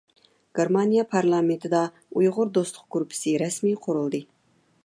گېرمانىيە 0.59 1.03
پارلامېنتىدا 1.11 1.83
«ئۇيغۇر 2.21 2.51
دوستلۇق 2.59 2.89
گۇرۇپپىسى» 2.97 3.39
رەسمىي 3.47 3.81
قۇرۇلدى. 3.85 4.27